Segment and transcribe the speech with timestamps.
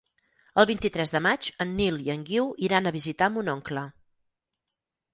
[0.63, 3.89] El vint-i-tres de maig en Nil i en Guiu iran a visitar mon oncle.